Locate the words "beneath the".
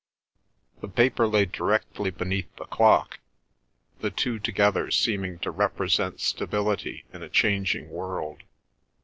2.09-2.65